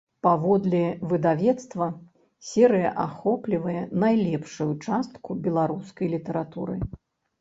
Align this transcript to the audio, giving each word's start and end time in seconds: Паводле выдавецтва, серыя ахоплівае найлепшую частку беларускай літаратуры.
Паводле 0.25 0.79
выдавецтва, 1.09 1.87
серыя 2.51 2.89
ахоплівае 3.05 3.83
найлепшую 4.05 4.69
частку 4.89 5.29
беларускай 5.49 6.07
літаратуры. 6.19 6.75